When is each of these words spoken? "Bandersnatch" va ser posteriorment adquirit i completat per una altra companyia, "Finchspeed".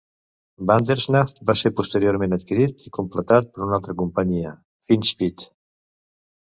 "Bandersnatch" 0.69 1.33
va 1.49 1.55
ser 1.61 1.73
posteriorment 1.81 2.35
adquirit 2.39 2.83
i 2.89 2.95
completat 2.99 3.55
per 3.55 3.65
una 3.69 3.79
altra 3.81 3.99
companyia, 4.03 4.59
"Finchspeed". 4.93 5.51